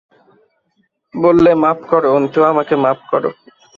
বললে, 1.13 1.51
মাপ 1.55 1.79
করো, 1.89 2.09
অন্তু, 2.15 2.39
আমাকে 2.43 2.75
মাপ 2.75 2.99
করো। 3.09 3.29